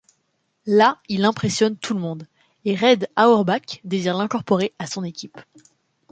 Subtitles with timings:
[0.65, 2.25] Là, il impressionne tout le monde
[2.65, 5.37] et Red Auerbach désire l'incorporer à son équipe.